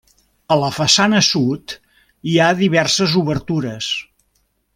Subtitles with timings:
[0.53, 1.75] A la façana sud,
[2.31, 3.93] hi ha diverses obertures.